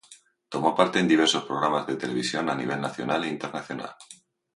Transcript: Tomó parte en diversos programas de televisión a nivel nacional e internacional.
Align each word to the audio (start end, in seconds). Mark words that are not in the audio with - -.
Tomó 0.49 0.75
parte 0.75 0.97
en 0.97 1.07
diversos 1.07 1.43
programas 1.43 1.85
de 1.85 1.95
televisión 1.95 2.49
a 2.49 2.55
nivel 2.55 2.81
nacional 2.81 3.23
e 3.23 3.27
internacional. 3.29 3.93